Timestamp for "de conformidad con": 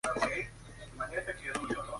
0.03-1.13